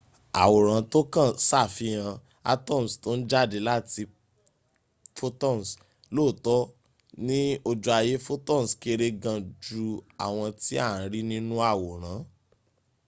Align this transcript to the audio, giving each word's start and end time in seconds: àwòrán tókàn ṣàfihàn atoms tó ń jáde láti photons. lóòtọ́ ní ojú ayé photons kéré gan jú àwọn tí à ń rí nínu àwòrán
àwòrán 0.45 0.81
tókàn 0.91 1.29
ṣàfihàn 1.47 2.21
atoms 2.53 2.91
tó 3.03 3.09
ń 3.17 3.21
jáde 3.31 3.57
láti 3.69 4.01
photons. 5.17 5.67
lóòtọ́ 6.15 6.59
ní 7.27 7.39
ojú 7.69 7.89
ayé 7.99 8.15
photons 8.27 8.69
kéré 8.81 9.07
gan 9.23 9.39
jú 9.63 9.83
àwọn 10.25 10.47
tí 10.61 10.73
à 10.85 10.87
ń 10.99 11.01
rí 11.13 11.21
nínu 11.31 11.55
àwòrán 11.73 12.19